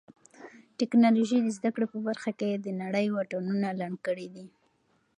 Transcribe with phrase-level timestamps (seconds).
[0.79, 4.45] ټیکنالوژي د زده کړې په برخه کې د نړۍ واټنونه لنډ کړي دي.